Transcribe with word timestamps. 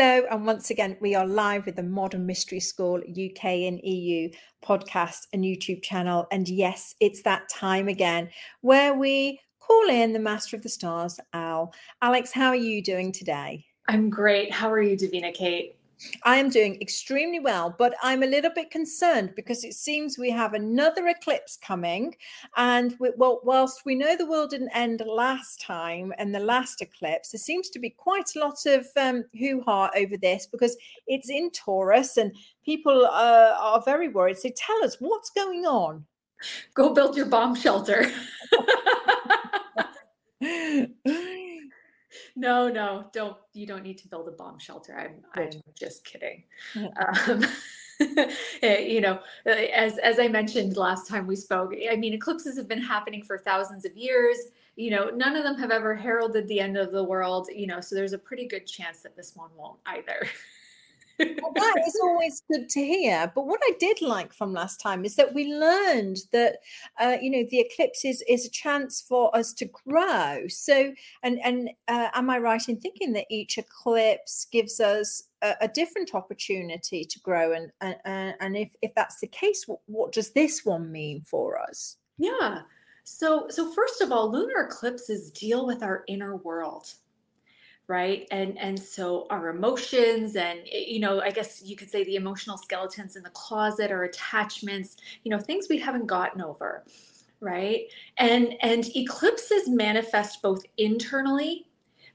Hello, 0.00 0.24
and 0.30 0.46
once 0.46 0.70
again, 0.70 0.96
we 1.00 1.16
are 1.16 1.26
live 1.26 1.66
with 1.66 1.74
the 1.74 1.82
Modern 1.82 2.24
Mystery 2.24 2.60
School 2.60 2.98
UK 2.98 3.44
and 3.44 3.80
EU 3.82 4.30
podcast 4.64 5.26
and 5.32 5.42
YouTube 5.42 5.82
channel. 5.82 6.28
And 6.30 6.48
yes, 6.48 6.94
it's 7.00 7.22
that 7.22 7.48
time 7.48 7.88
again 7.88 8.30
where 8.60 8.94
we 8.94 9.40
call 9.58 9.88
in 9.88 10.12
the 10.12 10.20
Master 10.20 10.54
of 10.54 10.62
the 10.62 10.68
Stars, 10.68 11.18
Al. 11.32 11.74
Aleks, 12.00 12.30
how 12.30 12.50
are 12.50 12.54
you 12.54 12.80
doing 12.80 13.10
today? 13.10 13.64
I'm 13.88 14.08
great. 14.08 14.52
How 14.52 14.70
are 14.70 14.80
you, 14.80 14.96
Davina 14.96 15.34
Kate? 15.34 15.74
I 16.22 16.36
am 16.36 16.50
doing 16.50 16.80
extremely 16.80 17.40
well, 17.40 17.74
but 17.76 17.94
I'm 18.02 18.22
a 18.22 18.26
little 18.26 18.50
bit 18.54 18.70
concerned 18.70 19.32
because 19.34 19.64
it 19.64 19.74
seems 19.74 20.16
we 20.16 20.30
have 20.30 20.54
another 20.54 21.08
eclipse 21.08 21.56
coming. 21.56 22.14
And 22.56 22.94
we, 23.00 23.10
well, 23.16 23.40
whilst 23.42 23.84
we 23.84 23.94
know 23.94 24.16
the 24.16 24.26
world 24.26 24.50
didn't 24.50 24.70
end 24.74 25.02
last 25.06 25.60
time 25.60 26.12
and 26.18 26.34
the 26.34 26.40
last 26.40 26.82
eclipse, 26.82 27.32
there 27.32 27.38
seems 27.38 27.68
to 27.70 27.78
be 27.78 27.90
quite 27.90 28.30
a 28.36 28.38
lot 28.38 28.64
of 28.66 28.86
um, 28.96 29.24
hoo 29.38 29.62
ha 29.64 29.90
over 29.96 30.16
this 30.16 30.46
because 30.46 30.76
it's 31.06 31.30
in 31.30 31.50
Taurus 31.50 32.16
and 32.16 32.32
people 32.64 33.06
uh, 33.06 33.56
are 33.58 33.82
very 33.82 34.08
worried. 34.08 34.38
So 34.38 34.50
tell 34.56 34.84
us 34.84 34.96
what's 35.00 35.30
going 35.30 35.66
on. 35.66 36.04
Go 36.74 36.94
build 36.94 37.16
your 37.16 37.26
bomb 37.26 37.56
shelter. 37.56 38.06
no, 42.38 42.68
no, 42.68 43.06
don't. 43.12 43.36
You 43.52 43.66
don't 43.66 43.82
need 43.82 43.98
to 43.98 44.08
build 44.08 44.28
a 44.28 44.30
bomb 44.30 44.58
shelter. 44.58 44.96
I'm, 44.96 45.24
I'm 45.34 45.50
just 45.74 46.04
kidding. 46.04 46.44
Um, 46.76 47.44
eh, 48.62 48.78
you 48.78 49.00
know, 49.00 49.18
eh, 49.44 49.66
as 49.74 49.98
as 49.98 50.20
I 50.20 50.28
mentioned 50.28 50.76
last 50.76 51.08
time 51.08 51.26
we 51.26 51.34
spoke, 51.34 51.74
I 51.90 51.96
mean, 51.96 52.14
eclipses 52.14 52.56
have 52.56 52.68
been 52.68 52.80
happening 52.80 53.24
for 53.24 53.38
thousands 53.38 53.84
of 53.84 53.96
years. 53.96 54.36
You 54.76 54.92
know, 54.92 55.10
none 55.10 55.34
of 55.34 55.42
them 55.42 55.58
have 55.58 55.72
ever 55.72 55.96
heralded 55.96 56.46
the 56.46 56.60
end 56.60 56.76
of 56.76 56.92
the 56.92 57.02
world. 57.02 57.48
You 57.52 57.66
know, 57.66 57.80
so 57.80 57.96
there's 57.96 58.12
a 58.12 58.18
pretty 58.18 58.46
good 58.46 58.66
chance 58.66 59.00
that 59.00 59.16
this 59.16 59.34
one 59.34 59.50
won't 59.56 59.78
either. 59.86 60.28
well, 61.18 61.52
that 61.54 61.82
is 61.86 61.98
always 62.02 62.42
good 62.50 62.68
to 62.70 62.80
hear. 62.80 63.30
But 63.34 63.46
what 63.46 63.60
I 63.64 63.72
did 63.78 64.00
like 64.02 64.32
from 64.32 64.52
last 64.52 64.80
time 64.80 65.04
is 65.04 65.16
that 65.16 65.34
we 65.34 65.52
learned 65.52 66.18
that 66.32 66.58
uh, 67.00 67.16
you 67.20 67.30
know 67.30 67.44
the 67.50 67.60
eclipse 67.60 68.04
is 68.04 68.22
is 68.28 68.46
a 68.46 68.50
chance 68.50 69.00
for 69.00 69.34
us 69.36 69.52
to 69.54 69.66
grow. 69.66 70.46
So, 70.48 70.92
and 71.22 71.38
and 71.44 71.70
uh, 71.88 72.08
am 72.14 72.30
I 72.30 72.38
right 72.38 72.68
in 72.68 72.80
thinking 72.80 73.12
that 73.14 73.26
each 73.30 73.58
eclipse 73.58 74.46
gives 74.50 74.80
us 74.80 75.24
a, 75.42 75.54
a 75.62 75.68
different 75.68 76.14
opportunity 76.14 77.04
to 77.04 77.20
grow? 77.20 77.52
And 77.52 77.72
and 77.80 78.34
and 78.40 78.56
if 78.56 78.74
if 78.82 78.94
that's 78.94 79.20
the 79.20 79.26
case, 79.26 79.64
what, 79.66 79.80
what 79.86 80.12
does 80.12 80.30
this 80.30 80.64
one 80.64 80.90
mean 80.92 81.22
for 81.22 81.60
us? 81.60 81.96
Yeah. 82.18 82.62
So 83.04 83.46
so 83.48 83.72
first 83.72 84.00
of 84.02 84.12
all, 84.12 84.30
lunar 84.30 84.66
eclipses 84.66 85.30
deal 85.30 85.66
with 85.66 85.82
our 85.82 86.04
inner 86.08 86.36
world 86.36 86.92
right? 87.88 88.26
And 88.30 88.58
and 88.58 88.78
so 88.78 89.26
our 89.30 89.48
emotions 89.48 90.36
and 90.36 90.60
eh, 90.70 90.84
you 90.86 91.00
know 91.00 91.20
i 91.20 91.30
guess 91.30 91.62
you 91.64 91.74
could 91.74 91.90
say 91.90 92.04
the 92.04 92.16
emotional 92.16 92.58
skeletons 92.58 93.16
in 93.16 93.22
the 93.22 93.30
closet 93.30 93.90
or 93.90 94.04
attachments 94.04 94.96
you 95.24 95.30
know 95.30 95.38
things 95.38 95.68
we 95.68 95.78
haven't 95.78 96.06
gotten 96.06 96.42
over 96.42 96.84
right? 97.40 97.82
And 98.16 98.54
and 98.62 98.84
eclipses 98.96 99.68
manifest 99.68 100.42
both 100.42 100.62
internally 100.76 101.66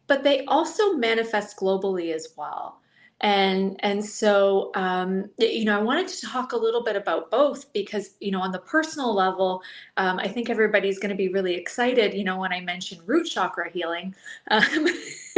but 0.07 0.23
they 0.23 0.45
also 0.45 0.93
manifest 0.93 1.57
globally 1.57 2.13
as 2.13 2.29
well 2.37 2.81
and 3.21 3.77
and 3.79 4.03
so 4.03 4.71
um, 4.75 5.29
you 5.37 5.65
know 5.65 5.77
i 5.77 5.81
wanted 5.81 6.07
to 6.07 6.25
talk 6.25 6.51
a 6.51 6.57
little 6.57 6.83
bit 6.83 6.95
about 6.95 7.31
both 7.31 7.71
because 7.73 8.15
you 8.19 8.31
know 8.31 8.41
on 8.41 8.51
the 8.51 8.59
personal 8.59 9.13
level 9.13 9.61
um, 9.97 10.19
i 10.19 10.27
think 10.27 10.49
everybody's 10.49 10.99
going 10.99 11.09
to 11.09 11.15
be 11.15 11.29
really 11.29 11.55
excited 11.55 12.13
you 12.13 12.23
know 12.23 12.37
when 12.37 12.51
i 12.51 12.59
mention 12.59 12.99
root 13.05 13.25
chakra 13.25 13.69
healing. 13.71 14.13
Um, 14.51 14.87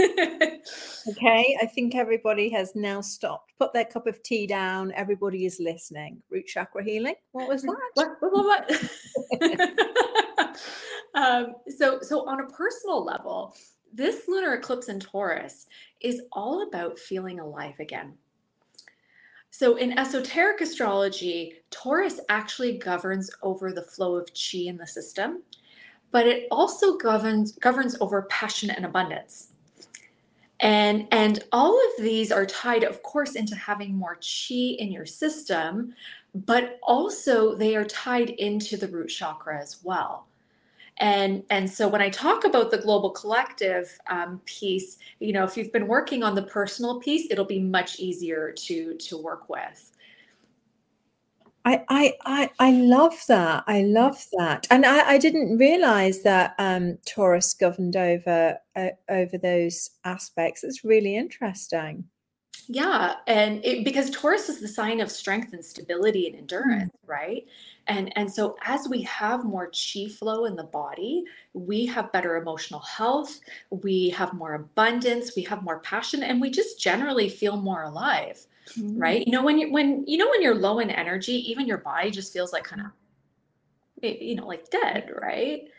okay 1.10 1.58
i 1.62 1.66
think 1.74 1.96
everybody 1.96 2.50
has 2.50 2.76
now 2.76 3.02
stopped. 3.02 3.54
Put 3.58 3.72
their 3.72 3.86
cup 3.86 4.08
of 4.08 4.22
tea 4.22 4.48
down. 4.48 4.92
Everybody 4.94 5.46
is 5.46 5.60
listening. 5.60 6.22
Root 6.30 6.48
chakra 6.48 6.84
healing 6.84 7.16
what 7.32 7.48
was 7.48 7.64
that? 7.64 7.78
What, 7.94 8.18
what, 8.22 8.70
what? 9.40 10.60
um, 11.16 11.56
so 11.78 12.00
so 12.02 12.28
on 12.28 12.40
a 12.42 12.48
personal 12.48 13.04
level 13.04 13.54
this 13.96 14.28
lunar 14.28 14.54
eclipse 14.54 14.90
in 14.90 15.00
Taurus 15.00 15.68
is 16.02 16.22
all 16.34 16.68
about 16.68 17.00
feeling 17.00 17.40
alive 17.40 17.80
again. 17.80 18.14
So, 19.52 19.78
in 19.78 19.98
esoteric 19.98 20.60
astrology, 20.60 21.54
Taurus 21.72 22.20
actually 22.28 22.78
governs 22.78 23.32
over 23.42 23.72
the 23.72 23.84
flow 23.84 24.16
of 24.16 24.30
chi 24.34 24.64
in 24.68 24.76
the 24.76 24.86
system, 24.86 25.44
but 26.12 26.28
it 26.28 26.48
also 26.52 26.98
governs 26.98 27.54
governs 27.54 27.96
over 28.02 28.24
passion 28.24 28.70
and 28.70 28.86
abundance. 28.86 29.54
And 30.60 31.08
and 31.12 31.42
all 31.54 31.74
of 31.74 32.04
these 32.04 32.34
are 32.34 32.46
tied, 32.46 32.84
of 32.84 33.02
course, 33.02 33.36
into 33.36 33.56
having 33.56 33.96
more 33.96 34.16
chi 34.16 34.76
in 34.78 34.92
your 34.92 35.06
system, 35.06 35.94
but 36.34 36.80
also 36.84 37.56
they 37.56 37.78
are 37.78 37.86
tied 37.86 38.32
into 38.32 38.76
the 38.76 38.90
root 38.90 39.08
chakra 39.08 39.62
as 39.62 39.80
well 39.84 40.28
and 40.98 41.44
and 41.50 41.70
so 41.70 41.88
when 41.88 42.02
i 42.02 42.10
talk 42.10 42.46
about 42.46 42.72
the 42.72 42.78
global 42.78 43.10
collective 43.10 43.98
um, 44.10 44.40
piece 44.46 44.98
you 45.20 45.34
know 45.34 45.44
if 45.44 45.58
you've 45.58 45.74
been 45.74 45.88
working 45.88 46.24
on 46.24 46.36
the 46.36 46.44
personal 46.44 47.00
piece 47.00 47.30
it'll 47.30 47.44
be 47.44 47.60
much 47.60 48.00
easier 48.00 48.52
to 48.52 48.96
to 48.96 49.22
work 49.22 49.50
with 49.50 49.92
I, 51.68 52.14
I 52.26 52.50
I 52.60 52.72
love 52.72 53.16
that. 53.28 53.64
I 53.66 53.82
love 53.82 54.24
that, 54.38 54.68
and 54.70 54.86
I, 54.86 55.14
I 55.14 55.18
didn't 55.18 55.58
realize 55.58 56.22
that 56.22 56.54
um, 56.60 57.00
Taurus 57.08 57.56
governed 57.56 57.96
over 57.96 58.60
uh, 58.76 58.90
over 59.10 59.38
those 59.40 59.90
aspects. 60.04 60.64
It's 60.64 60.84
really 60.84 61.16
interesting. 61.16 62.06
Yeah, 62.68 63.16
and 63.28 63.64
it, 63.64 63.84
because 63.84 64.10
Taurus 64.10 64.50
is 64.50 64.60
the 64.60 64.68
sign 64.68 65.00
of 65.00 65.12
strength 65.12 65.54
and 65.54 65.64
stability 65.64 66.28
and 66.28 66.38
endurance, 66.38 66.90
mm. 66.90 67.10
right? 67.10 67.46
and 67.88 68.16
and 68.18 68.32
so 68.32 68.56
as 68.64 68.88
we 68.88 69.02
have 69.04 69.44
more 69.44 69.72
chi 69.72 70.08
flow 70.08 70.46
in 70.46 70.56
the 70.56 70.64
body 70.64 71.24
we 71.54 71.86
have 71.86 72.12
better 72.12 72.38
emotional 72.38 72.80
health 72.80 73.40
we 73.70 74.10
have 74.10 74.34
more 74.34 74.56
abundance 74.56 75.36
we 75.36 75.44
have 75.44 75.64
more 75.64 75.80
passion 75.80 76.24
and 76.24 76.42
we 76.42 76.50
just 76.50 76.80
generally 76.80 77.30
feel 77.30 77.58
more 77.58 77.84
alive 77.84 78.46
mm-hmm. 78.78 78.98
right 78.98 79.26
you 79.26 79.32
know 79.32 79.44
when 79.44 79.58
you 79.58 79.72
when 79.72 80.06
you 80.08 80.18
know 80.18 80.30
when 80.30 80.42
you're 80.42 80.56
low 80.56 80.80
in 80.80 80.90
energy 80.90 81.34
even 81.50 81.68
your 81.68 81.78
body 81.78 82.10
just 82.10 82.34
feels 82.34 82.52
like 82.52 82.64
kind 82.64 82.82
of 82.82 82.88
you 84.02 84.36
know 84.36 84.46
like 84.46 84.70
dead 84.70 85.10
right 85.22 85.70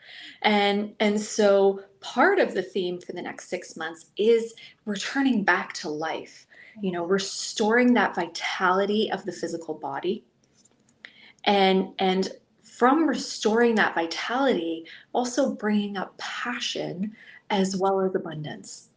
and 0.41 0.93
and 0.99 1.19
so 1.19 1.81
part 1.99 2.39
of 2.39 2.53
the 2.53 2.61
theme 2.61 2.99
for 2.99 3.13
the 3.13 3.21
next 3.21 3.49
6 3.49 3.75
months 3.75 4.07
is 4.17 4.53
returning 4.85 5.43
back 5.43 5.73
to 5.73 5.89
life 5.89 6.46
you 6.81 6.91
know 6.91 7.05
restoring 7.05 7.93
that 7.93 8.15
vitality 8.15 9.11
of 9.11 9.25
the 9.25 9.31
physical 9.31 9.73
body 9.73 10.23
and 11.43 11.89
and 11.99 12.29
from 12.61 13.07
restoring 13.07 13.75
that 13.75 13.95
vitality 13.95 14.85
also 15.13 15.55
bringing 15.55 15.97
up 15.97 16.15
passion 16.17 17.15
as 17.49 17.75
well 17.75 18.01
as 18.01 18.13
abundance 18.13 18.89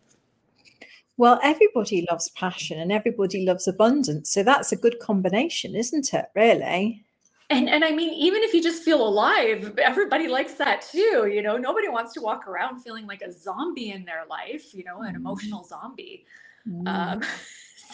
well 1.16 1.38
everybody 1.42 2.06
loves 2.10 2.28
passion 2.30 2.78
and 2.78 2.92
everybody 2.92 3.44
loves 3.44 3.66
abundance 3.66 4.30
so 4.30 4.42
that's 4.42 4.72
a 4.72 4.76
good 4.76 4.98
combination 5.00 5.74
isn't 5.74 6.12
it 6.12 6.26
really 6.34 7.04
and 7.48 7.68
and 7.68 7.84
i 7.84 7.90
mean 7.90 8.12
even 8.12 8.42
if 8.42 8.52
you 8.52 8.62
just 8.62 8.82
feel 8.82 9.06
alive 9.06 9.78
everybody 9.78 10.28
likes 10.28 10.54
that 10.54 10.82
too 10.82 11.30
you 11.32 11.40
know 11.40 11.56
nobody 11.56 11.88
wants 11.88 12.12
to 12.12 12.20
walk 12.20 12.46
around 12.46 12.80
feeling 12.80 13.06
like 13.06 13.22
a 13.22 13.32
zombie 13.32 13.92
in 13.92 14.04
their 14.04 14.24
life 14.28 14.74
you 14.74 14.84
know 14.84 15.00
an 15.02 15.14
mm. 15.14 15.16
emotional 15.16 15.64
zombie 15.64 16.26
mm. 16.68 16.86
um. 16.86 17.22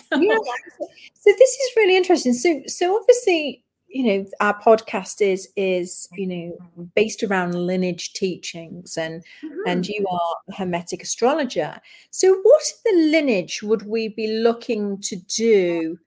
yeah 0.13 0.37
so 1.15 1.33
this 1.39 1.51
is 1.51 1.77
really 1.77 1.97
interesting. 1.97 2.33
So 2.33 2.63
so 2.67 2.97
obviously 2.97 3.65
you 3.89 4.03
know 4.03 4.27
our 4.41 4.61
podcast 4.61 5.23
is 5.23 5.49
is 5.57 6.09
you 6.13 6.27
know 6.27 6.89
based 6.95 7.23
around 7.23 7.55
lineage 7.55 8.13
teachings 8.13 8.97
and 8.97 9.23
mm-hmm. 9.45 9.61
and 9.67 9.87
you 9.87 10.05
are 10.11 10.37
a 10.49 10.55
hermetic 10.55 11.03
astrologer. 11.03 11.81
So 12.11 12.37
what 12.43 12.63
the 12.85 13.09
lineage 13.11 13.63
would 13.63 13.87
we 13.87 14.09
be 14.09 14.29
looking 14.29 15.01
to 15.03 15.17
do 15.17 15.99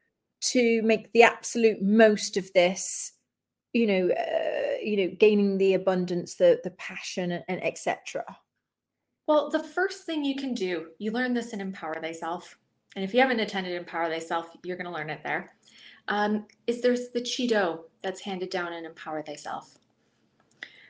to 0.41 0.81
make 0.83 1.11
the 1.11 1.23
absolute 1.23 1.81
most 1.81 2.37
of 2.37 2.51
this 2.53 3.13
you 3.73 3.85
know 3.85 4.09
uh, 4.13 4.77
you 4.81 4.97
know 4.97 5.15
gaining 5.19 5.57
the 5.57 5.73
abundance 5.73 6.35
the 6.35 6.59
the 6.63 6.71
passion 6.71 7.31
and, 7.31 7.43
and 7.47 7.63
etc 7.63 8.23
well 9.27 9.49
the 9.49 9.63
first 9.63 10.05
thing 10.05 10.23
you 10.23 10.35
can 10.35 10.53
do 10.53 10.87
you 10.97 11.11
learn 11.11 11.33
this 11.33 11.53
in 11.53 11.61
empower 11.61 11.95
thyself 12.01 12.57
and 12.95 13.05
if 13.05 13.13
you 13.13 13.21
haven't 13.21 13.39
attended 13.39 13.73
empower 13.73 14.09
thyself 14.09 14.49
you're 14.63 14.77
going 14.77 14.85
to 14.85 14.91
learn 14.91 15.09
it 15.09 15.21
there. 15.23 15.53
Um, 16.07 16.45
is 16.65 16.81
there's 16.81 17.09
the 17.09 17.21
chi 17.21 17.45
do 17.45 17.81
that's 18.01 18.21
handed 18.21 18.49
down 18.49 18.73
in 18.73 18.85
empower 18.85 19.21
thyself 19.21 19.79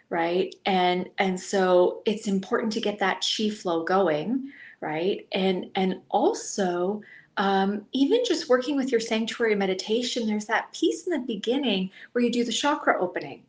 right? 0.09 0.53
And 0.65 1.09
and 1.17 1.39
so 1.39 2.01
it's 2.05 2.27
important 2.27 2.73
to 2.73 2.81
get 2.81 2.99
that 2.99 3.25
chi 3.25 3.49
flow 3.49 3.83
going 3.83 4.51
right? 4.81 5.27
And 5.31 5.69
and 5.75 6.01
also 6.09 7.01
um, 7.37 7.85
even 7.93 8.21
just 8.25 8.49
working 8.49 8.75
with 8.75 8.91
your 8.91 8.99
sanctuary 8.99 9.55
meditation 9.55 10.27
there's 10.27 10.45
that 10.45 10.71
piece 10.73 11.07
in 11.07 11.13
the 11.13 11.19
beginning 11.19 11.89
where 12.11 12.23
you 12.23 12.31
do 12.31 12.43
the 12.43 12.51
chakra 12.51 12.99
opening 12.99 13.43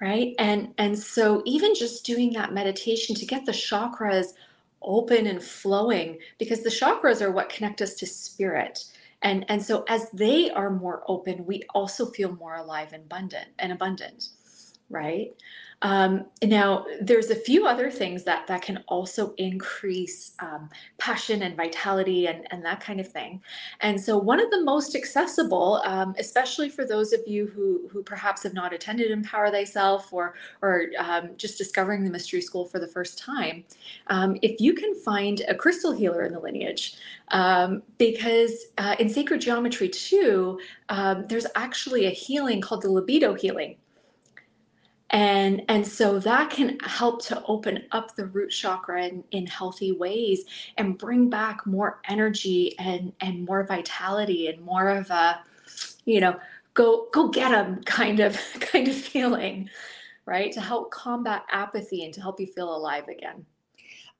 right? 0.00 0.34
And 0.38 0.74
and 0.78 0.98
so 0.98 1.42
even 1.44 1.74
just 1.74 2.04
doing 2.04 2.32
that 2.34 2.52
meditation 2.52 3.14
to 3.16 3.26
get 3.26 3.46
the 3.46 3.52
chakras 3.52 4.34
open 4.84 5.26
and 5.26 5.42
flowing 5.42 6.18
because 6.38 6.62
the 6.62 6.70
chakras 6.70 7.20
are 7.20 7.32
what 7.32 7.48
connect 7.48 7.82
us 7.82 7.94
to 7.94 8.06
spirit. 8.06 8.84
And 9.22 9.44
and 9.48 9.62
so 9.62 9.84
as 9.88 10.10
they 10.10 10.50
are 10.50 10.70
more 10.70 11.02
open 11.08 11.46
we 11.46 11.62
also 11.74 12.06
feel 12.06 12.32
more 12.36 12.56
alive 12.56 12.92
and 12.92 13.04
abundant 13.04 13.48
and 13.58 13.72
abundant 13.72 14.28
right 14.90 15.32
um, 15.84 16.24
now, 16.42 16.86
there's 17.02 17.28
a 17.28 17.34
few 17.34 17.66
other 17.66 17.90
things 17.90 18.24
that 18.24 18.46
that 18.46 18.62
can 18.62 18.82
also 18.88 19.34
increase 19.36 20.32
um, 20.38 20.70
passion 20.96 21.42
and 21.42 21.54
vitality 21.54 22.26
and, 22.26 22.46
and 22.50 22.64
that 22.64 22.80
kind 22.80 23.00
of 23.00 23.08
thing. 23.08 23.42
And 23.80 24.00
so, 24.00 24.16
one 24.16 24.40
of 24.40 24.50
the 24.50 24.62
most 24.62 24.96
accessible, 24.96 25.82
um, 25.84 26.14
especially 26.18 26.70
for 26.70 26.86
those 26.86 27.12
of 27.12 27.20
you 27.26 27.48
who 27.48 27.86
who 27.92 28.02
perhaps 28.02 28.42
have 28.44 28.54
not 28.54 28.72
attended 28.72 29.10
Empower 29.10 29.50
Thyself 29.50 30.10
or 30.10 30.36
or 30.62 30.86
um, 30.98 31.32
just 31.36 31.58
discovering 31.58 32.02
the 32.02 32.10
Mystery 32.10 32.40
School 32.40 32.64
for 32.64 32.78
the 32.78 32.88
first 32.88 33.18
time, 33.18 33.62
um, 34.06 34.38
if 34.40 34.62
you 34.62 34.72
can 34.72 34.94
find 34.94 35.42
a 35.48 35.54
crystal 35.54 35.92
healer 35.92 36.22
in 36.22 36.32
the 36.32 36.40
lineage, 36.40 36.96
um, 37.28 37.82
because 37.98 38.68
uh, 38.78 38.96
in 38.98 39.10
sacred 39.10 39.42
geometry 39.42 39.90
too, 39.90 40.58
there's 41.28 41.46
actually 41.56 42.06
a 42.06 42.10
healing 42.10 42.62
called 42.62 42.80
the 42.80 42.90
libido 42.90 43.34
healing 43.34 43.76
and 45.10 45.62
and 45.68 45.86
so 45.86 46.18
that 46.18 46.50
can 46.50 46.78
help 46.80 47.22
to 47.24 47.42
open 47.46 47.84
up 47.92 48.16
the 48.16 48.26
root 48.26 48.50
chakra 48.50 49.04
in, 49.04 49.24
in 49.30 49.46
healthy 49.46 49.92
ways 49.92 50.44
and 50.78 50.98
bring 50.98 51.28
back 51.28 51.66
more 51.66 52.00
energy 52.08 52.76
and 52.78 53.12
and 53.20 53.44
more 53.44 53.64
vitality 53.64 54.48
and 54.48 54.60
more 54.62 54.88
of 54.88 55.10
a 55.10 55.40
you 56.04 56.20
know 56.20 56.38
go 56.72 57.08
go 57.12 57.28
get 57.28 57.50
them 57.50 57.82
kind 57.84 58.20
of 58.20 58.38
kind 58.60 58.88
of 58.88 58.94
feeling 58.94 59.68
right? 60.26 60.52
To 60.52 60.60
help 60.60 60.90
combat 60.90 61.44
apathy 61.50 62.04
and 62.04 62.14
to 62.14 62.20
help 62.20 62.40
you 62.40 62.46
feel 62.46 62.74
alive 62.74 63.08
again 63.08 63.44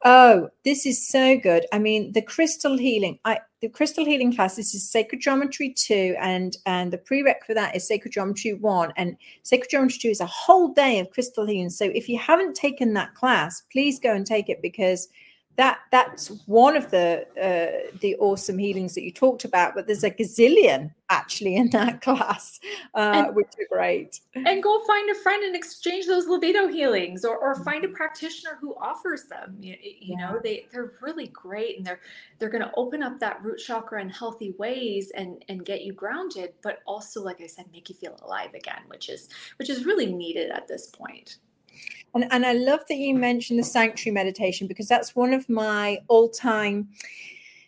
Oh, 0.02 0.50
this 0.64 0.84
is 0.84 1.08
so 1.08 1.38
good. 1.38 1.64
I 1.72 1.78
mean, 1.78 2.12
the 2.12 2.20
crystal 2.20 2.76
healing. 2.76 3.18
I 3.24 3.40
the 3.62 3.70
crystal 3.70 4.04
healing 4.04 4.34
class. 4.34 4.56
This 4.56 4.74
is 4.74 4.90
sacred 4.90 5.22
geometry 5.22 5.72
two, 5.72 6.14
and 6.20 6.56
and 6.66 6.92
the 6.92 6.98
prereq 6.98 7.44
for 7.46 7.54
that 7.54 7.74
is 7.74 7.86
sacred 7.88 8.12
geometry 8.12 8.52
one. 8.52 8.92
And 8.96 9.16
sacred 9.42 9.70
geometry 9.70 9.98
two 10.02 10.08
is 10.08 10.20
a 10.20 10.26
whole 10.26 10.74
day 10.74 10.98
of 10.98 11.10
crystal 11.10 11.46
healing. 11.46 11.70
So 11.70 11.86
if 11.86 12.08
you 12.08 12.18
haven't 12.18 12.54
taken 12.54 12.92
that 12.94 13.14
class, 13.14 13.62
please 13.72 13.98
go 13.98 14.12
and 14.12 14.26
take 14.26 14.50
it 14.50 14.60
because 14.60 15.08
that 15.56 15.80
that's 15.92 16.28
one 16.46 16.76
of 16.76 16.90
the 16.90 17.26
uh, 17.40 17.90
the 18.00 18.16
awesome 18.16 18.58
healings 18.58 18.94
that 18.94 19.02
you 19.02 19.12
talked 19.12 19.44
about 19.44 19.74
but 19.74 19.86
there's 19.86 20.04
a 20.04 20.10
gazillion 20.10 20.92
actually 21.10 21.54
in 21.54 21.70
that 21.70 22.00
class 22.02 22.58
uh, 22.94 23.24
and, 23.26 23.36
which 23.36 23.46
are 23.58 23.76
great 23.76 24.20
and 24.34 24.62
go 24.62 24.84
find 24.84 25.10
a 25.10 25.14
friend 25.14 25.44
and 25.44 25.54
exchange 25.54 26.06
those 26.06 26.26
libido 26.26 26.66
healings 26.66 27.24
or, 27.24 27.36
or 27.36 27.54
find 27.62 27.84
a 27.84 27.86
mm-hmm. 27.86 27.96
practitioner 27.96 28.58
who 28.60 28.74
offers 28.80 29.24
them 29.24 29.56
you, 29.60 29.76
you 29.80 30.16
yeah. 30.18 30.30
know 30.30 30.40
they 30.42 30.66
they're 30.72 30.94
really 31.02 31.28
great 31.28 31.76
and 31.76 31.86
they're 31.86 32.00
they're 32.38 32.50
going 32.50 32.62
to 32.62 32.72
open 32.76 33.02
up 33.02 33.20
that 33.20 33.42
root 33.42 33.58
chakra 33.58 34.00
in 34.00 34.08
healthy 34.08 34.54
ways 34.58 35.12
and 35.14 35.44
and 35.48 35.64
get 35.64 35.82
you 35.82 35.92
grounded 35.92 36.52
but 36.62 36.78
also 36.86 37.22
like 37.22 37.40
i 37.40 37.46
said 37.46 37.66
make 37.72 37.88
you 37.88 37.94
feel 37.94 38.18
alive 38.22 38.52
again 38.54 38.82
which 38.88 39.08
is 39.08 39.28
which 39.58 39.70
is 39.70 39.84
really 39.84 40.06
needed 40.06 40.50
at 40.50 40.66
this 40.66 40.86
point 40.86 41.38
and, 42.14 42.26
and 42.30 42.46
I 42.46 42.52
love 42.52 42.80
that 42.88 42.96
you 42.96 43.14
mentioned 43.14 43.58
the 43.58 43.64
sanctuary 43.64 44.14
meditation 44.14 44.66
because 44.66 44.88
that's 44.88 45.16
one 45.16 45.32
of 45.32 45.48
my 45.48 45.98
all 46.08 46.28
time, 46.28 46.88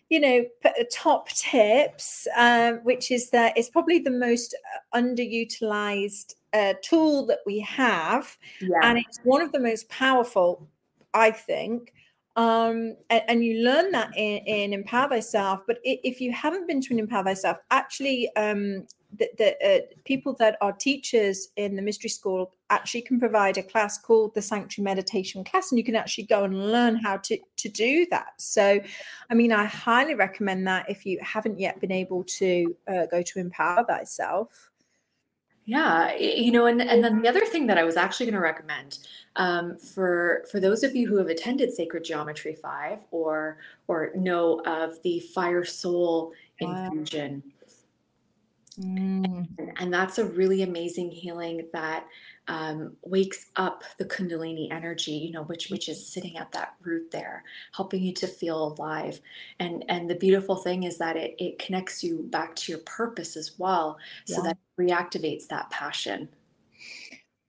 you 0.09 0.19
know, 0.19 0.45
top 0.91 1.29
tips, 1.29 2.27
um, 2.37 2.75
which 2.83 3.11
is 3.11 3.29
that 3.31 3.57
it's 3.57 3.69
probably 3.69 3.99
the 3.99 4.09
most 4.09 4.55
uh, 4.93 4.97
underutilized 4.97 6.35
uh, 6.53 6.73
tool 6.81 7.25
that 7.25 7.39
we 7.45 7.59
have. 7.59 8.37
Yeah. 8.61 8.79
And 8.83 8.97
it's 8.97 9.19
one 9.23 9.41
of 9.41 9.51
the 9.51 9.59
most 9.59 9.89
powerful, 9.89 10.67
I 11.13 11.31
think. 11.31 11.93
Um, 12.37 12.95
and, 13.09 13.23
and, 13.27 13.43
you 13.43 13.63
learn 13.63 13.91
that 13.93 14.15
in, 14.15 14.37
in 14.45 14.71
Empower 14.71 15.09
Thyself. 15.09 15.61
But 15.65 15.79
if 15.83 16.21
you 16.21 16.31
haven't 16.31 16.67
been 16.67 16.81
to 16.81 16.93
an 16.93 16.99
Empower 16.99 17.23
Thyself, 17.23 17.57
actually, 17.71 18.29
um, 18.35 18.85
the, 19.17 19.29
the 19.37 19.67
uh, 19.67 19.79
people 20.05 20.33
that 20.39 20.57
are 20.61 20.73
teachers 20.73 21.49
in 21.55 21.75
the 21.75 21.81
mystery 21.81 22.09
school 22.09 22.53
actually 22.69 23.01
can 23.01 23.19
provide 23.19 23.57
a 23.57 23.63
class 23.63 23.97
called 23.97 24.33
the 24.35 24.41
sanctuary 24.41 24.83
meditation 24.83 25.43
class 25.43 25.71
and 25.71 25.79
you 25.79 25.83
can 25.83 25.95
actually 25.95 26.25
go 26.25 26.43
and 26.43 26.71
learn 26.71 26.95
how 26.95 27.17
to 27.17 27.37
to 27.55 27.69
do 27.69 28.05
that. 28.09 28.33
So 28.37 28.79
i 29.29 29.33
mean 29.33 29.51
i 29.51 29.65
highly 29.65 30.15
recommend 30.15 30.67
that 30.67 30.89
if 30.89 31.05
you 31.05 31.19
haven't 31.21 31.59
yet 31.59 31.79
been 31.79 31.91
able 31.91 32.23
to 32.23 32.75
uh, 32.87 33.05
go 33.07 33.21
to 33.21 33.39
empower 33.39 33.83
thyself 33.85 34.71
yeah 35.65 36.15
you 36.15 36.51
know 36.51 36.65
and, 36.65 36.81
and 36.81 37.03
then 37.03 37.21
the 37.21 37.27
other 37.27 37.45
thing 37.45 37.67
that 37.67 37.77
i 37.77 37.83
was 37.83 37.97
actually 37.97 38.25
going 38.25 38.33
to 38.33 38.39
recommend 38.41 38.99
um, 39.35 39.77
for 39.77 40.45
for 40.49 40.59
those 40.59 40.83
of 40.83 40.95
you 40.95 41.07
who 41.07 41.17
have 41.17 41.27
attended 41.27 41.71
sacred 41.71 42.03
geometry 42.03 42.55
5 42.55 42.99
or 43.11 43.57
or 43.87 44.11
know 44.15 44.61
of 44.65 45.01
the 45.03 45.19
fire 45.19 45.65
soul 45.65 46.31
infusion 46.59 47.43
wow 47.45 47.53
Mm. 48.79 49.47
And 49.77 49.93
that's 49.93 50.19
a 50.19 50.25
really 50.25 50.61
amazing 50.61 51.09
healing 51.09 51.67
that 51.73 52.05
um, 52.47 52.95
wakes 53.03 53.47
up 53.55 53.83
the 53.97 54.05
Kundalini 54.05 54.71
energy, 54.71 55.13
you 55.13 55.31
know, 55.31 55.43
which 55.43 55.69
which 55.69 55.89
is 55.89 56.07
sitting 56.07 56.37
at 56.37 56.51
that 56.51 56.75
root 56.81 57.11
there, 57.11 57.43
helping 57.75 58.03
you 58.03 58.13
to 58.13 58.27
feel 58.27 58.67
alive. 58.67 59.19
And 59.59 59.83
and 59.89 60.09
the 60.09 60.15
beautiful 60.15 60.57
thing 60.57 60.83
is 60.83 60.97
that 60.99 61.17
it 61.17 61.35
it 61.39 61.59
connects 61.59 62.03
you 62.03 62.27
back 62.29 62.55
to 62.57 62.71
your 62.71 62.81
purpose 62.81 63.35
as 63.35 63.57
well, 63.57 63.97
so 64.25 64.43
yeah. 64.43 64.53
that 64.53 64.57
reactivates 64.79 65.47
that 65.47 65.69
passion. 65.71 66.29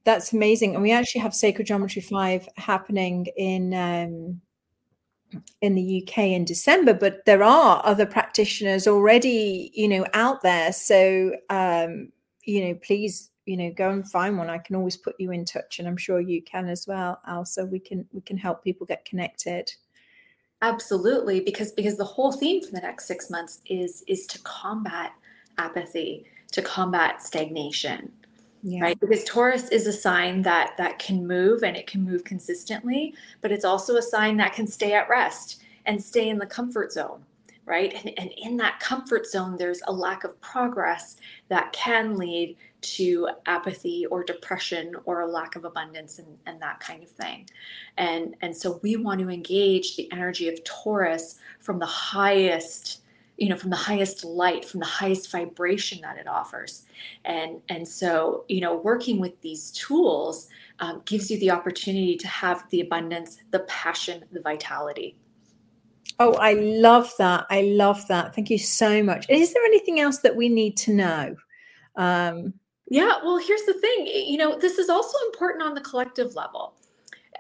That's 0.04 0.32
amazing. 0.32 0.74
And 0.74 0.82
we 0.82 0.92
actually 0.92 1.20
have 1.20 1.34
Sacred 1.34 1.66
Geometry 1.66 2.00
5 2.00 2.48
happening 2.56 3.26
in 3.36 3.74
um, 3.74 4.40
in 5.60 5.74
the 5.74 6.02
UK 6.02 6.18
in 6.18 6.44
December, 6.44 6.94
but 6.94 7.24
there 7.26 7.42
are 7.42 7.82
other 7.84 8.06
practitioners 8.38 8.86
already, 8.86 9.70
you 9.74 9.88
know, 9.88 10.06
out 10.14 10.42
there. 10.42 10.72
So, 10.72 11.32
um, 11.50 12.12
you 12.44 12.64
know, 12.64 12.74
please, 12.74 13.30
you 13.46 13.56
know, 13.56 13.72
go 13.76 13.90
and 13.90 14.08
find 14.08 14.38
one. 14.38 14.48
I 14.48 14.58
can 14.58 14.76
always 14.76 14.96
put 14.96 15.16
you 15.18 15.32
in 15.32 15.44
touch, 15.44 15.80
and 15.80 15.88
I'm 15.88 15.96
sure 15.96 16.20
you 16.20 16.40
can 16.42 16.68
as 16.68 16.86
well, 16.86 17.20
Al. 17.26 17.44
So 17.44 17.64
we 17.64 17.80
can 17.80 18.06
we 18.12 18.20
can 18.20 18.36
help 18.36 18.62
people 18.62 18.86
get 18.86 19.04
connected. 19.04 19.72
Absolutely, 20.62 21.40
because 21.40 21.72
because 21.72 21.96
the 21.96 22.04
whole 22.04 22.30
theme 22.30 22.62
for 22.62 22.70
the 22.70 22.80
next 22.80 23.06
six 23.06 23.28
months 23.28 23.60
is 23.66 24.04
is 24.06 24.24
to 24.26 24.38
combat 24.42 25.12
apathy, 25.56 26.24
to 26.52 26.62
combat 26.62 27.20
stagnation, 27.20 28.12
yeah. 28.62 28.82
right 28.82 29.00
because 29.00 29.24
taurus 29.24 29.68
is 29.70 29.88
a 29.88 29.92
sign 29.92 30.42
that 30.42 30.76
that 30.78 31.00
can 31.00 31.26
move 31.26 31.64
and 31.64 31.76
it 31.76 31.88
can 31.88 32.04
move 32.04 32.22
consistently 32.24 33.14
but 33.40 33.52
it's 33.52 33.64
also 33.64 33.96
a 33.96 34.02
sign 34.02 34.36
that 34.36 34.52
can 34.52 34.66
stay 34.66 34.94
at 34.94 35.08
rest 35.08 35.62
and 35.86 36.02
stay 36.02 36.28
in 36.28 36.38
the 36.38 36.46
comfort 36.46 36.92
zone 36.92 37.24
right? 37.68 37.92
And, 37.94 38.18
and 38.18 38.30
in 38.36 38.56
that 38.56 38.80
comfort 38.80 39.26
zone 39.26 39.56
there's 39.58 39.80
a 39.86 39.92
lack 39.92 40.24
of 40.24 40.40
progress 40.40 41.16
that 41.48 41.72
can 41.72 42.16
lead 42.16 42.56
to 42.80 43.28
apathy 43.46 44.06
or 44.06 44.24
depression 44.24 44.94
or 45.04 45.20
a 45.20 45.26
lack 45.26 45.56
of 45.56 45.64
abundance 45.64 46.18
and, 46.18 46.38
and 46.46 46.60
that 46.62 46.80
kind 46.80 47.02
of 47.02 47.10
thing. 47.10 47.48
And 47.96 48.36
and 48.40 48.56
so 48.56 48.80
we 48.82 48.96
want 48.96 49.20
to 49.20 49.28
engage 49.28 49.96
the 49.96 50.10
energy 50.12 50.48
of 50.48 50.62
taurus 50.64 51.36
from 51.60 51.78
the 51.78 51.86
highest 51.86 53.02
you 53.36 53.48
know 53.48 53.56
from 53.56 53.70
the 53.70 53.76
highest 53.76 54.24
light 54.24 54.64
from 54.64 54.80
the 54.80 54.86
highest 54.86 55.30
vibration 55.30 56.00
that 56.00 56.16
it 56.18 56.26
offers. 56.26 56.86
And 57.24 57.60
and 57.68 57.86
so 57.86 58.44
you 58.48 58.60
know 58.60 58.76
working 58.76 59.20
with 59.20 59.40
these 59.40 59.70
tools 59.72 60.48
um, 60.80 61.02
gives 61.04 61.30
you 61.30 61.38
the 61.40 61.50
opportunity 61.50 62.16
to 62.16 62.28
have 62.28 62.64
the 62.70 62.80
abundance 62.80 63.38
the 63.50 63.60
passion 63.60 64.24
the 64.32 64.40
vitality 64.40 65.16
oh 66.18 66.34
i 66.34 66.52
love 66.54 67.12
that. 67.18 67.46
I 67.50 67.62
love 67.62 68.06
that. 68.08 68.34
Thank 68.34 68.50
you 68.50 68.58
so 68.58 69.02
much. 69.02 69.26
Is 69.28 69.52
there 69.52 69.64
anything 69.64 70.00
else 70.00 70.18
that 70.18 70.36
we 70.36 70.48
need 70.48 70.76
to 70.78 70.94
know? 70.94 71.36
Um, 71.96 72.54
yeah 72.90 73.18
well 73.22 73.38
here's 73.38 73.62
the 73.62 73.74
thing. 73.74 74.06
You 74.06 74.38
know 74.38 74.58
this 74.58 74.78
is 74.78 74.88
also 74.88 75.16
important 75.26 75.62
on 75.62 75.74
the 75.74 75.80
collective 75.80 76.34
level. 76.34 76.74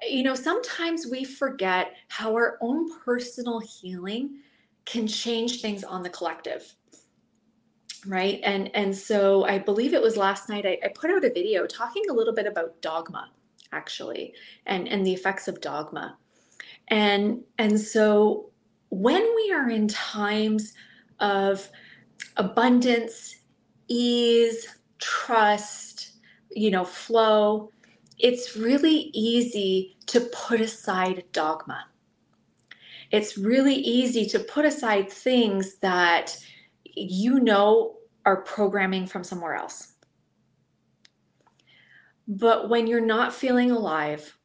You 0.08 0.22
know 0.22 0.34
sometimes 0.34 1.06
we 1.10 1.24
forget 1.24 1.94
how 2.08 2.32
our 2.32 2.58
own 2.60 2.90
personal 3.04 3.60
healing 3.60 4.40
can 4.84 5.06
change 5.06 5.60
things 5.60 5.84
on 5.84 6.02
the 6.02 6.10
collective 6.10 6.74
right? 8.06 8.40
And 8.44 8.70
and 8.74 8.96
so 8.96 9.44
i 9.44 9.58
believe 9.58 9.92
it 9.92 10.00
was 10.00 10.16
last 10.16 10.48
night 10.48 10.64
I, 10.64 10.78
I, 10.84 10.88
put 10.94 11.10
out 11.10 11.24
a 11.24 11.32
video 11.32 11.66
talking 11.66 12.04
a 12.08 12.12
little 12.12 12.32
bit 12.32 12.46
about 12.46 12.80
dogma 12.80 13.28
actually 13.72 14.34
and 14.66 14.88
and 14.88 15.04
the 15.04 15.12
effects 15.12 15.48
of 15.48 15.60
dogma. 15.60 16.16
And 16.88 17.42
and 17.58 17.78
so 17.80 18.47
when 18.90 19.22
we 19.36 19.52
are 19.52 19.70
in 19.70 19.88
times 19.88 20.74
of 21.20 21.68
abundance 22.36 23.36
ease, 23.88 24.66
trust, 24.98 26.12
you 26.50 26.70
know, 26.70 26.84
flow, 26.84 27.70
it's 28.18 28.56
really 28.56 29.10
easy 29.14 29.96
to 30.06 30.20
put 30.20 30.60
aside 30.60 31.24
dogma. 31.32 31.86
It's 33.10 33.38
really 33.38 33.74
easy 33.74 34.26
to 34.26 34.38
put 34.38 34.64
aside 34.64 35.10
things 35.10 35.76
that 35.78 36.36
you 36.84 37.40
know 37.40 37.96
are 38.26 38.42
programming 38.42 39.06
from 39.06 39.24
somewhere 39.24 39.54
else. 39.54 39.94
But 42.26 42.68
when 42.68 42.86
you're 42.86 43.00
not 43.00 43.32
feeling 43.32 43.70
alive, 43.70 44.36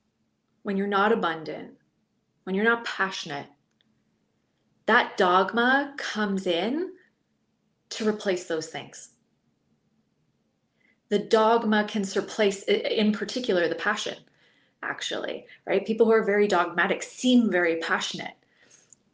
when 0.61 0.77
you're 0.77 0.87
not 0.87 1.11
abundant, 1.11 1.73
when 2.45 2.55
you're 2.55 2.63
not 2.63 2.85
passionate, 2.85 3.47
that 4.85 5.17
dogma 5.17 5.93
comes 5.97 6.45
in 6.45 6.93
to 7.89 8.07
replace 8.07 8.45
those 8.45 8.67
things. 8.67 9.09
The 11.09 11.19
dogma 11.19 11.85
can 11.87 12.05
replace, 12.17 12.63
in 12.63 13.11
particular, 13.11 13.67
the 13.67 13.75
passion, 13.75 14.17
actually, 14.81 15.45
right? 15.65 15.85
People 15.85 16.07
who 16.07 16.11
are 16.11 16.23
very 16.23 16.47
dogmatic 16.47 17.03
seem 17.03 17.51
very 17.51 17.77
passionate, 17.77 18.33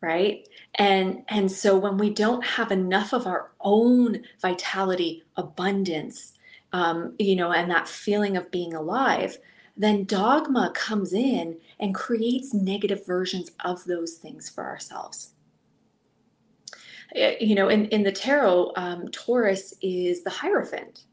right? 0.02 0.48
And, 0.76 1.24
and 1.28 1.52
so 1.52 1.78
when 1.78 1.98
we 1.98 2.10
don't 2.10 2.44
have 2.44 2.72
enough 2.72 3.14
of 3.14 3.28
our 3.28 3.52
own 3.60 4.24
vitality, 4.42 5.24
abundance, 5.36 6.34
um, 6.72 7.16
you 7.20 7.36
know, 7.36 7.52
and 7.52 7.70
that 7.70 7.88
feeling 7.88 8.38
of 8.38 8.52
being 8.52 8.74
alive, 8.74 9.38
then 9.76 10.06
dogma 10.06 10.72
comes 10.74 11.14
in 11.14 11.58
and 11.80 11.96
creates 11.96 12.54
negative 12.54 13.06
versions 13.06 13.52
of 13.64 13.86
those 13.86 14.14
things 14.14 14.50
for 14.50 14.66
ourselves. 14.66 15.34
Eh, 17.16 17.36
you 17.40 17.56
know, 17.56 17.70
in, 17.70 17.86
in 17.88 18.04
the 18.04 18.12
tarot, 18.12 18.72
um, 18.76 19.08
Taurus 19.10 19.74
is 19.82 20.24
the 20.24 20.30
Hierophant. 20.30 21.06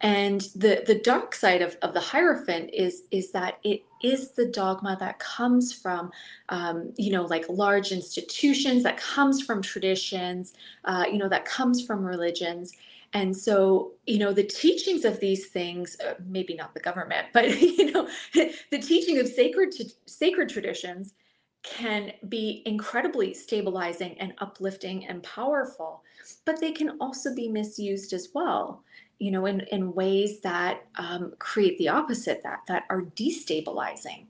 And 0.00 0.42
the, 0.54 0.84
the 0.86 0.94
dark 0.94 1.34
side 1.34 1.60
of, 1.60 1.76
of 1.82 1.92
the 1.92 2.00
Hierophant 2.00 2.70
is, 2.72 3.02
is 3.10 3.32
that 3.32 3.58
it 3.64 3.82
is 4.02 4.30
the 4.30 4.46
dogma 4.46 4.96
that 5.00 5.18
comes 5.18 5.72
from, 5.72 6.12
um, 6.50 6.92
you 6.96 7.10
know, 7.10 7.24
like 7.24 7.44
large 7.48 7.90
institutions, 7.90 8.84
that 8.84 8.96
comes 8.96 9.42
from 9.42 9.60
traditions, 9.60 10.54
uh, 10.84 11.04
you 11.10 11.18
know, 11.18 11.28
that 11.28 11.44
comes 11.44 11.84
from 11.84 12.04
religions. 12.04 12.74
And 13.12 13.36
so, 13.36 13.92
you 14.06 14.18
know, 14.18 14.32
the 14.32 14.44
teachings 14.44 15.04
of 15.04 15.18
these 15.18 15.48
things, 15.48 15.96
uh, 16.06 16.14
maybe 16.24 16.54
not 16.54 16.74
the 16.74 16.80
government, 16.80 17.28
but, 17.32 17.60
you 17.60 17.90
know, 17.90 18.08
the 18.34 18.78
teaching 18.78 19.18
of 19.18 19.26
sacred, 19.26 19.74
sacred 20.06 20.48
traditions 20.48 21.14
can 21.62 22.12
be 22.28 22.62
incredibly 22.66 23.34
stabilizing 23.34 24.18
and 24.20 24.32
uplifting 24.38 25.06
and 25.06 25.22
powerful, 25.22 26.02
but 26.44 26.60
they 26.60 26.72
can 26.72 26.96
also 27.00 27.34
be 27.34 27.48
misused 27.48 28.12
as 28.12 28.28
well, 28.34 28.82
you 29.18 29.30
know, 29.30 29.46
in, 29.46 29.60
in 29.72 29.92
ways 29.94 30.40
that 30.40 30.86
um, 30.96 31.32
create 31.38 31.76
the 31.78 31.88
opposite, 31.88 32.42
that, 32.42 32.60
that 32.68 32.84
are 32.90 33.02
destabilizing. 33.02 34.26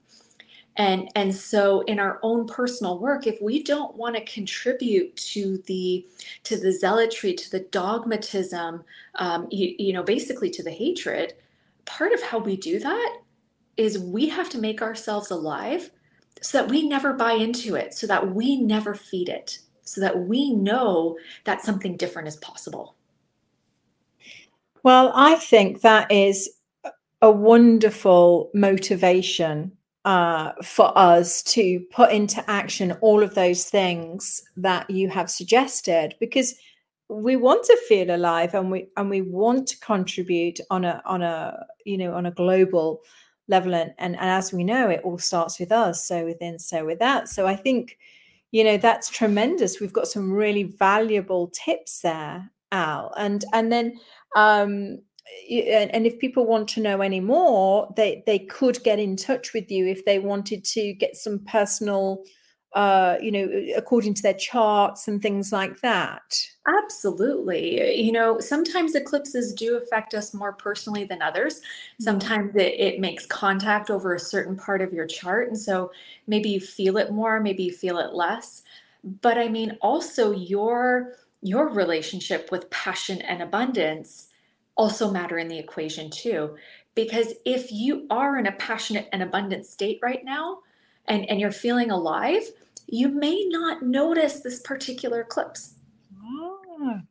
And, 0.75 1.09
and 1.15 1.35
so 1.35 1.81
in 1.81 1.99
our 1.99 2.19
own 2.23 2.47
personal 2.47 2.99
work, 2.99 3.27
if 3.27 3.41
we 3.41 3.63
don't 3.63 3.95
want 3.97 4.15
to 4.15 4.23
contribute 4.23 5.15
to 5.17 5.57
the 5.67 6.07
to 6.43 6.57
the 6.57 6.71
zealotry, 6.71 7.33
to 7.33 7.51
the 7.51 7.59
dogmatism, 7.59 8.83
um, 9.15 9.47
you, 9.51 9.75
you 9.77 9.91
know, 9.91 10.03
basically 10.03 10.49
to 10.51 10.63
the 10.63 10.71
hatred, 10.71 11.33
part 11.85 12.13
of 12.13 12.21
how 12.21 12.39
we 12.39 12.55
do 12.55 12.79
that 12.79 13.17
is 13.75 13.99
we 13.99 14.29
have 14.29 14.49
to 14.51 14.57
make 14.57 14.81
ourselves 14.81 15.31
alive 15.31 15.91
so 16.41 16.59
that 16.59 16.69
we 16.69 16.87
never 16.87 17.13
buy 17.13 17.33
into 17.33 17.75
it, 17.75 17.93
so 17.93 18.07
that 18.07 18.33
we 18.33 18.61
never 18.61 18.95
feed 18.95 19.29
it, 19.29 19.59
so 19.83 20.01
that 20.01 20.17
we 20.27 20.53
know 20.53 21.17
that 21.45 21.61
something 21.61 21.97
different 21.97 22.27
is 22.27 22.37
possible. 22.37 22.95
Well, 24.83 25.11
I 25.13 25.35
think 25.35 25.81
that 25.81 26.11
is 26.11 26.49
a 27.21 27.31
wonderful 27.31 28.49
motivation 28.53 29.73
uh, 30.05 30.53
for 30.63 30.97
us 30.97 31.43
to 31.43 31.81
put 31.91 32.11
into 32.11 32.47
action 32.49 32.93
all 33.01 33.21
of 33.21 33.35
those 33.35 33.65
things 33.65 34.41
that 34.55 34.89
you 34.89 35.09
have 35.09 35.29
suggested 35.29 36.15
because 36.19 36.55
we 37.09 37.35
want 37.35 37.63
to 37.65 37.77
feel 37.87 38.15
alive 38.15 38.53
and 38.53 38.71
we 38.71 38.87
and 38.95 39.09
we 39.09 39.21
want 39.21 39.67
to 39.67 39.79
contribute 39.79 40.59
on 40.69 40.85
a 40.85 41.01
on 41.05 41.21
a 41.21 41.65
you 41.85 41.97
know 41.97 42.13
on 42.13 42.27
a 42.27 42.31
global 42.31 43.01
level 43.49 43.73
and, 43.73 43.93
and, 43.97 44.15
and 44.15 44.29
as 44.29 44.53
we 44.53 44.63
know 44.63 44.89
it 44.89 45.01
all 45.03 45.17
starts 45.17 45.59
with 45.59 45.71
us 45.71 46.05
so 46.07 46.23
within 46.25 46.57
so 46.59 46.85
without 46.85 47.27
so 47.27 47.45
i 47.47 47.55
think 47.55 47.97
you 48.51 48.63
know 48.63 48.77
that's 48.77 49.09
tremendous. 49.09 49.79
We've 49.79 49.93
got 49.93 50.07
some 50.07 50.31
really 50.31 50.63
valuable 50.63 51.51
tips 51.53 52.01
there 52.01 52.49
al. 52.71 53.13
And 53.17 53.45
and 53.53 53.71
then 53.71 53.99
um 54.35 54.99
and 55.49 56.07
if 56.07 56.17
people 56.19 56.45
want 56.45 56.67
to 56.67 56.81
know 56.81 57.01
any 57.01 57.19
more 57.19 57.93
they 57.95 58.23
they 58.25 58.39
could 58.39 58.83
get 58.83 58.99
in 58.99 59.15
touch 59.15 59.53
with 59.53 59.69
you 59.69 59.85
if 59.85 60.03
they 60.05 60.17
wanted 60.17 60.63
to 60.63 60.93
get 60.93 61.15
some 61.15 61.39
personal 61.45 62.23
uh, 62.73 63.17
you 63.21 63.31
know, 63.31 63.49
according 63.75 64.13
to 64.13 64.21
their 64.21 64.33
charts 64.33 65.07
and 65.07 65.21
things 65.21 65.51
like 65.51 65.81
that? 65.81 66.39
Absolutely. 66.67 67.99
You 67.99 68.11
know, 68.11 68.39
sometimes 68.39 68.93
eclipses 68.93 69.53
do 69.53 69.77
affect 69.77 70.13
us 70.13 70.33
more 70.33 70.53
personally 70.53 71.03
than 71.03 71.21
others. 71.21 71.55
Mm-hmm. 71.59 72.03
Sometimes 72.03 72.55
it, 72.55 72.79
it 72.79 72.99
makes 72.99 73.25
contact 73.25 73.89
over 73.89 74.13
a 74.13 74.19
certain 74.19 74.55
part 74.55 74.81
of 74.81 74.93
your 74.93 75.07
chart. 75.07 75.47
And 75.47 75.57
so 75.57 75.91
maybe 76.27 76.49
you 76.49 76.59
feel 76.59 76.97
it 76.97 77.11
more, 77.11 77.39
maybe 77.39 77.63
you 77.63 77.71
feel 77.71 77.97
it 77.97 78.13
less. 78.13 78.63
But 79.21 79.37
I 79.37 79.47
mean, 79.47 79.77
also 79.81 80.31
your 80.31 81.13
your 81.41 81.69
relationship 81.69 82.51
with 82.51 82.69
passion 82.69 83.21
and 83.21 83.41
abundance 83.41 84.27
also 84.75 85.09
matter 85.09 85.37
in 85.37 85.47
the 85.47 85.57
equation 85.57 86.09
too. 86.09 86.55
Because 86.95 87.33
if 87.45 87.71
you 87.71 88.05
are 88.09 88.37
in 88.37 88.45
a 88.45 88.51
passionate 88.53 89.07
and 89.13 89.23
abundant 89.23 89.65
state 89.65 89.99
right 90.03 90.23
now, 90.25 90.59
and, 91.09 91.29
and 91.29 91.39
you're 91.39 91.51
feeling 91.51 91.91
alive, 91.91 92.43
you 92.91 93.09
may 93.09 93.45
not 93.45 93.83
notice 93.83 94.39
this 94.39 94.61
particular 94.61 95.21
eclipse. 95.21 95.75
Ah, 96.15 97.01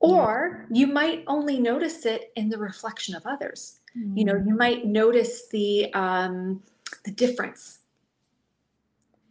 or 0.00 0.66
you 0.70 0.86
might 0.86 1.24
only 1.26 1.58
notice 1.58 2.06
it 2.06 2.32
in 2.36 2.48
the 2.48 2.58
reflection 2.58 3.14
of 3.14 3.26
others. 3.26 3.80
Mm. 3.96 4.18
You 4.18 4.24
know, 4.24 4.34
you 4.34 4.54
mm. 4.54 4.58
might 4.58 4.86
notice 4.86 5.48
the 5.48 5.92
um, 5.94 6.62
the 7.04 7.10
difference. 7.10 7.80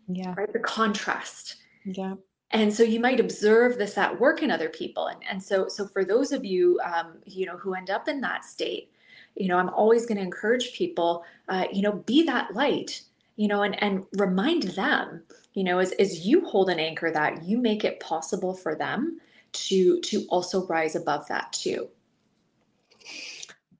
Yeah. 0.07 0.33
Right. 0.37 0.51
The 0.51 0.59
contrast. 0.59 1.57
Yeah. 1.85 2.15
And 2.51 2.73
so 2.73 2.83
you 2.83 2.99
might 2.99 3.19
observe 3.19 3.77
this 3.77 3.97
at 3.97 4.19
work 4.19 4.41
in 4.41 4.51
other 4.51 4.69
people. 4.69 5.07
And, 5.07 5.19
and 5.29 5.43
so 5.43 5.67
so 5.67 5.87
for 5.87 6.05
those 6.05 6.31
of 6.31 6.45
you 6.45 6.79
um, 6.85 7.17
you 7.25 7.45
know 7.45 7.57
who 7.57 7.73
end 7.73 7.89
up 7.89 8.07
in 8.07 8.21
that 8.21 8.45
state, 8.45 8.91
you 9.35 9.47
know, 9.47 9.57
I'm 9.57 9.69
always 9.69 10.05
going 10.05 10.17
to 10.17 10.23
encourage 10.23 10.73
people, 10.73 11.23
uh, 11.47 11.65
you 11.71 11.81
know, 11.81 11.91
be 11.93 12.23
that 12.23 12.53
light 12.55 13.01
you 13.37 13.47
know, 13.47 13.63
and, 13.63 13.81
and 13.81 14.03
remind 14.17 14.63
them, 14.63 15.23
you 15.53 15.63
know, 15.63 15.79
as, 15.79 15.93
as 15.93 16.25
you 16.25 16.45
hold 16.45 16.69
an 16.69 16.79
anchor 16.79 17.11
that 17.11 17.43
you 17.43 17.59
make 17.59 17.85
it 17.85 17.99
possible 18.01 18.53
for 18.53 18.75
them 18.75 19.19
to 19.53 20.01
to 20.01 20.25
also 20.29 20.67
rise 20.67 20.95
above 20.95 21.25
that 21.29 21.53
too. 21.53 21.87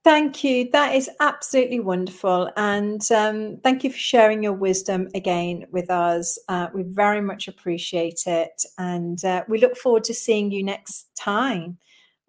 Thank 0.03 0.41
you. 0.41 0.69
That 0.71 0.95
is 0.95 1.09
absolutely 1.19 1.81
wonderful. 1.81 2.49
And 2.55 3.01
um, 3.11 3.57
thank 3.61 3.83
you 3.83 3.91
for 3.91 3.97
sharing 3.97 4.41
your 4.41 4.53
wisdom 4.53 5.09
again 5.13 5.65
with 5.71 5.89
us. 5.89 6.39
Uh, 6.47 6.69
we 6.73 6.83
very 6.83 7.19
much 7.19 7.49
appreciate 7.49 8.21
it. 8.25 8.63
And 8.77 9.21
uh, 9.25 9.43
we 9.49 9.59
look 9.59 9.75
forward 9.75 10.05
to 10.05 10.13
seeing 10.13 10.49
you 10.49 10.63
next 10.63 11.13
time. 11.17 11.77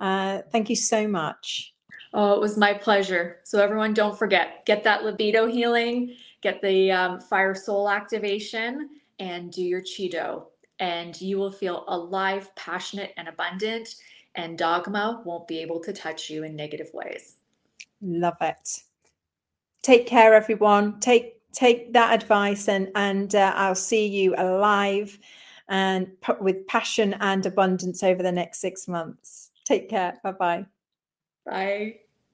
Uh, 0.01 0.41
thank 0.51 0.69
you 0.69 0.75
so 0.75 1.07
much. 1.07 1.73
Oh, 2.15 2.35
it 2.35 2.41
was 2.41 2.57
my 2.57 2.75
pleasure. 2.75 3.39
So, 3.45 3.61
everyone, 3.61 3.95
don't 3.95 4.19
forget 4.19 4.65
get 4.67 4.85
that 4.85 5.05
libido 5.05 5.47
healing 5.47 6.17
get 6.43 6.63
the 6.63 6.91
um, 6.91 7.21
fire 7.21 7.55
soul 7.55 7.91
activation 7.91 8.91
and 9.19 9.53
do 9.53 9.63
your 9.63 9.83
Qi 9.83 10.45
And 10.79 11.21
you 11.21 11.39
will 11.39 11.51
feel 11.51 11.85
alive, 11.89 12.55
passionate, 12.55 13.13
and 13.17 13.29
abundant. 13.29 13.97
And 14.35 14.57
dogma 14.57 15.23
won't 15.25 15.49
be 15.49 15.59
able 15.59 15.81
to 15.81 15.93
touch 15.93 16.31
you 16.31 16.45
in 16.45 16.55
negative 16.55 16.91
ways. 16.95 17.37
Love 18.01 18.37
it. 18.41 18.83
Take 19.83 20.07
care, 20.07 20.35
everyone. 20.35 21.01
Take 21.01 21.41
take 21.53 21.93
that 21.95 22.15
advice, 22.15 22.69
and 22.69 22.91
and 22.95 23.35
uh, 23.35 23.53
I'll 23.57 23.75
see 23.75 24.07
you 24.07 24.35
alive 24.37 25.19
and 25.69 26.09
with 26.41 26.67
passion 26.67 27.15
and 27.21 27.45
abundance 27.45 28.03
over 28.03 28.23
the 28.23 28.33
next 28.33 28.61
six 28.61 28.87
months. 28.87 29.51
Take 29.65 29.89
care. 29.89 30.19
Bye-bye. 30.23 30.67
Bye. 31.49 32.01